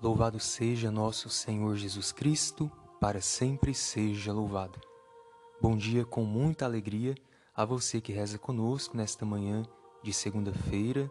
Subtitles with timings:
[0.00, 2.70] Louvado seja nosso Senhor Jesus Cristo,
[3.00, 4.80] para sempre seja louvado.
[5.60, 7.16] Bom dia com muita alegria
[7.52, 9.64] a você que reza conosco nesta manhã
[10.00, 11.10] de segunda-feira,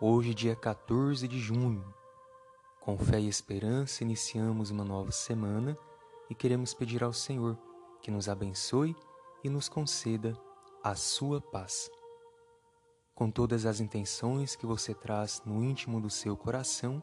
[0.00, 1.84] hoje, dia 14 de junho.
[2.80, 5.76] Com fé e esperança, iniciamos uma nova semana
[6.30, 7.58] e queremos pedir ao Senhor
[8.00, 8.96] que nos abençoe
[9.44, 10.34] e nos conceda
[10.82, 11.90] a sua paz.
[13.14, 17.02] Com todas as intenções que você traz no íntimo do seu coração,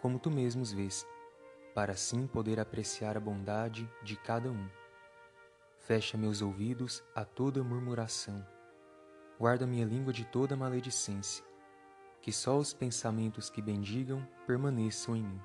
[0.00, 1.06] como tu mesmo os vês,
[1.74, 4.68] para assim poder apreciar a bondade de cada um.
[5.78, 8.44] Fecha meus ouvidos a toda murmuração.
[9.38, 11.44] Guarda minha língua de toda maledicência.
[12.22, 15.40] Que só os pensamentos que bendigam permaneçam em mim.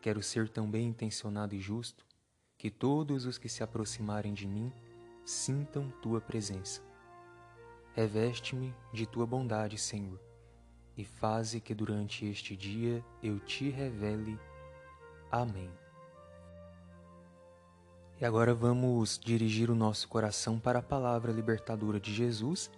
[0.00, 2.04] Quero ser tão bem intencionado e justo
[2.58, 4.72] que todos os que se aproximarem de mim
[5.24, 6.82] sintam tua presença.
[7.92, 10.33] Reveste-me de tua bondade, Senhor
[10.96, 14.38] e faze que durante este dia eu te revele.
[15.30, 15.70] Amém.
[18.20, 22.70] E agora vamos dirigir o nosso coração para a palavra libertadora de Jesus,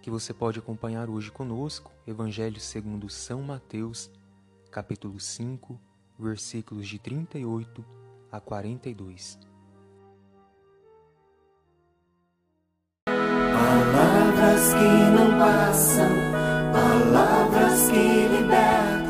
[0.00, 4.08] que você pode acompanhar hoje conosco, Evangelho segundo São Mateus,
[4.70, 5.78] capítulo 5,
[6.16, 7.84] versículos de 38
[8.30, 9.38] a 42.
[13.04, 16.26] Palavras que não passam
[16.76, 17.55] Palavras
[17.96, 19.05] que libertam, palavra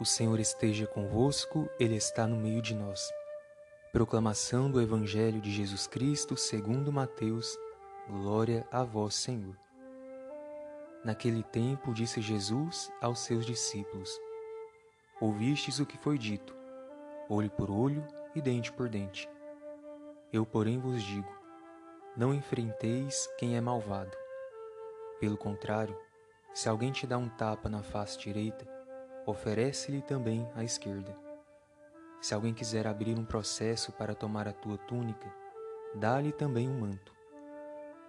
[0.00, 3.12] O Senhor esteja convosco, Ele está no meio de nós.
[3.92, 7.54] Proclamação do Evangelho de Jesus Cristo segundo Mateus.
[8.08, 9.54] Glória a vós, Senhor.
[11.04, 14.10] Naquele tempo disse Jesus aos seus discípulos:
[15.20, 16.56] Ouvistes o que foi dito,
[17.28, 18.02] olho por olho
[18.34, 19.28] e dente por dente.
[20.32, 21.30] Eu, porém, vos digo:
[22.16, 24.16] não enfrenteis quem é malvado.
[25.20, 25.94] Pelo contrário,
[26.54, 28.79] se alguém te dá um tapa na face direita,
[29.26, 31.16] oferece-lhe também a esquerda.
[32.20, 35.32] Se alguém quiser abrir um processo para tomar a tua túnica,
[35.94, 37.14] dá-lhe também um manto.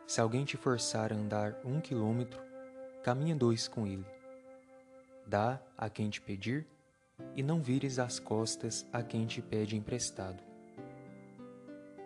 [0.06, 2.42] Se alguém te forçar a andar um quilômetro,
[3.04, 4.06] caminha dois com ele.
[5.26, 6.68] Dá a quem te pedir,
[7.36, 10.44] e não vires as costas a quem te pede emprestado.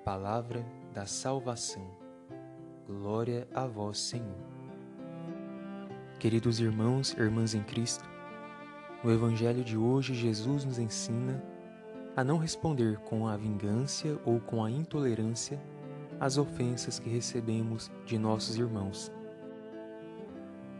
[0.03, 1.89] Palavra da salvação.
[2.85, 4.37] Glória a vós, Senhor.
[6.19, 8.05] Queridos irmãos e irmãs em Cristo,
[9.05, 11.39] no Evangelho de hoje, Jesus nos ensina
[12.15, 15.61] a não responder com a vingança ou com a intolerância
[16.19, 19.11] às ofensas que recebemos de nossos irmãos.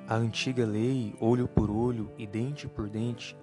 [0.07, 3.37] A antiga lei, olho por olho e dente por dente,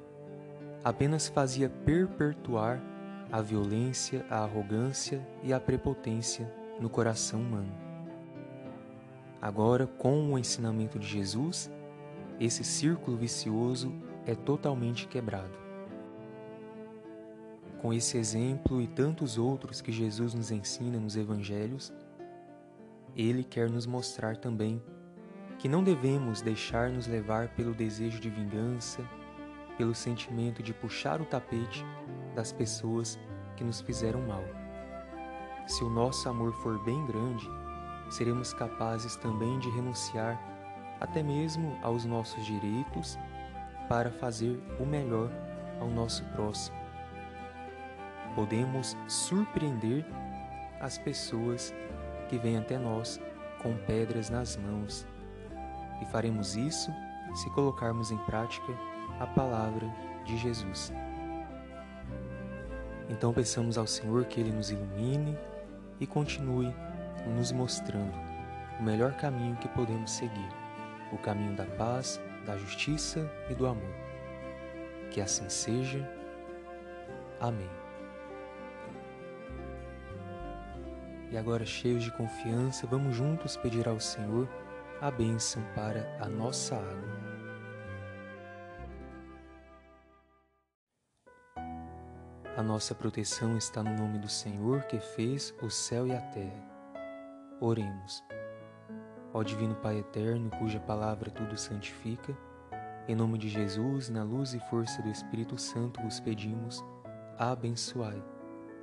[0.82, 2.82] apenas fazia perpetuar
[3.30, 7.72] a violência, a arrogância e a prepotência no coração humano.
[9.40, 11.70] Agora, com o ensinamento de Jesus,
[12.40, 13.92] esse círculo vicioso
[14.26, 15.58] é totalmente quebrado.
[17.80, 21.92] Com esse exemplo e tantos outros que Jesus nos ensina nos Evangelhos,
[23.16, 24.80] ele quer nos mostrar também
[25.58, 29.04] que não devemos deixar-nos levar pelo desejo de vingança,
[29.76, 31.84] pelo sentimento de puxar o tapete
[32.34, 33.18] das pessoas
[33.56, 34.44] que nos fizeram mal.
[35.66, 37.48] Se o nosso amor for bem grande,
[38.10, 40.40] seremos capazes também de renunciar
[41.00, 43.18] até mesmo aos nossos direitos
[43.92, 45.30] para fazer o melhor
[45.78, 46.74] ao nosso próximo.
[48.34, 50.02] Podemos surpreender
[50.80, 51.74] as pessoas
[52.26, 53.20] que vêm até nós
[53.62, 55.06] com pedras nas mãos.
[56.00, 56.90] E faremos isso
[57.34, 58.72] se colocarmos em prática
[59.20, 59.86] a palavra
[60.24, 60.90] de Jesus.
[63.10, 65.36] Então peçamos ao Senhor que Ele nos ilumine
[66.00, 66.74] e continue
[67.26, 68.14] nos mostrando
[68.80, 70.48] o melhor caminho que podemos seguir,
[71.12, 73.94] o caminho da paz, da justiça e do amor.
[75.10, 76.08] Que assim seja.
[77.40, 77.70] Amém.
[81.30, 84.48] E agora, cheios de confiança, vamos juntos pedir ao Senhor
[85.00, 87.22] a bênção para a nossa água.
[92.54, 96.62] A nossa proteção está no nome do Senhor que fez o céu e a terra.
[97.60, 98.22] Oremos.
[99.34, 102.36] Ó Divino Pai Eterno, cuja palavra tudo santifica,
[103.08, 106.84] em nome de Jesus, na luz e força do Espírito Santo, vos pedimos,
[107.38, 108.22] abençoai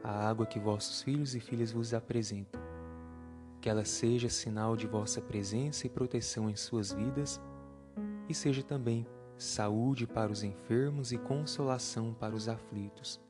[0.04, 2.60] a água que vossos filhos e filhas vos apresentam.
[3.62, 7.40] Que ela seja sinal de vossa presença e proteção em suas vidas,
[8.28, 9.06] e seja também
[9.38, 13.22] saúde para os enfermos e consolação para os aflitos.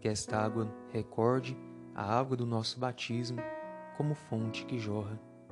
[0.00, 1.56] Que esta água recorde
[1.94, 3.40] a água do nosso batismo
[3.96, 5.27] como fonte que jorra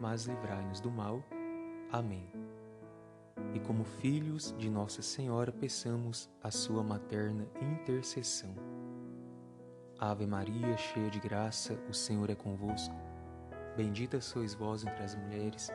[0.00, 1.22] mas livrai-nos do mal.
[1.90, 2.28] Amém.
[3.52, 8.54] E como filhos de Nossa Senhora, peçamos a sua materna intercessão.
[9.98, 12.94] Ave Maria, cheia de graça, o Senhor é convosco.
[13.76, 15.70] Bendita sois vós entre as mulheres,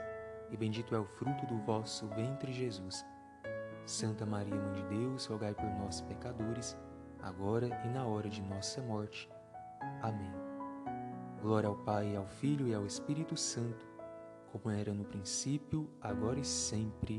[0.52, 3.06] e bendito é o fruto do vosso ventre, Jesus.
[3.86, 6.78] Santa Maria, Mãe de Deus, rogai por nós, pecadores,
[7.22, 9.30] agora e na hora de nossa morte.
[10.02, 10.32] Amém.
[11.42, 13.89] Glória ao Pai, ao Filho e ao Espírito Santo
[14.52, 17.18] como era no princípio, agora e sempre.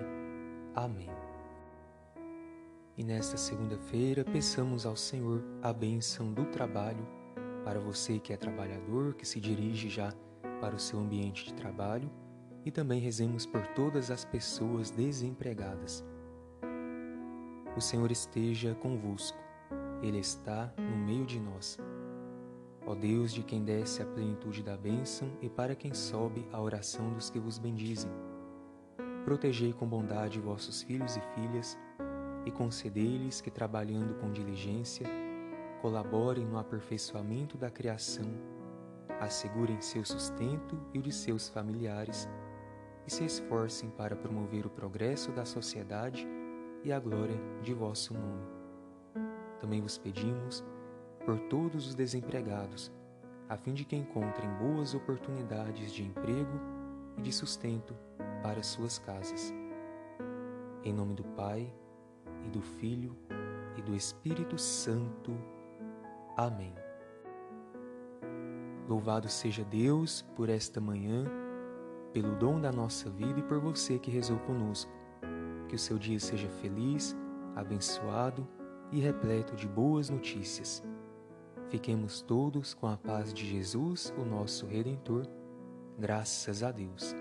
[0.75, 1.11] Amém.
[2.97, 7.07] E nesta segunda-feira, peçamos ao Senhor a bênção do trabalho
[7.65, 10.13] para você que é trabalhador, que se dirige já
[10.61, 12.11] para o seu ambiente de trabalho,
[12.65, 16.05] e também rezemos por todas as pessoas desempregadas.
[17.77, 19.39] O Senhor esteja convosco,
[20.03, 21.79] Ele está no meio de nós.
[22.91, 27.13] Ó Deus, de quem desce a plenitude da bênção e para quem sobe a oração
[27.13, 28.11] dos que vos bendizem,
[29.25, 31.79] protegei com bondade vossos filhos e filhas
[32.45, 35.07] e concedei-lhes que, trabalhando com diligência,
[35.81, 38.27] colaborem no aperfeiçoamento da criação,
[39.21, 42.29] assegurem seu sustento e o de seus familiares
[43.07, 46.27] e se esforcem para promover o progresso da sociedade
[46.83, 48.49] e a glória de vosso nome.
[49.61, 50.65] Também vos pedimos
[51.25, 52.93] por todos os desempregados,
[53.49, 56.61] a fim de que encontrem boas oportunidades de emprego
[57.17, 57.95] e de sustento
[58.43, 59.53] para suas casas.
[60.83, 61.73] Em nome do Pai,
[62.47, 63.17] e do Filho,
[63.77, 65.33] e do Espírito Santo.
[66.37, 66.75] Amém.
[68.89, 71.25] Louvado seja Deus por esta manhã,
[72.13, 74.91] pelo dom da nossa vida e por você que rezou conosco.
[75.69, 77.17] Que o seu dia seja feliz,
[77.55, 78.47] abençoado
[78.91, 80.83] e repleto de boas notícias.
[81.71, 85.25] Fiquemos todos com a paz de Jesus, o nosso Redentor.
[85.97, 87.15] Graças a Deus.